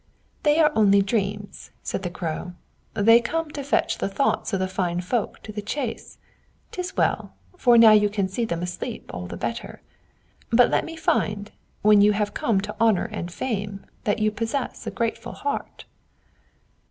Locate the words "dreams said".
1.03-2.01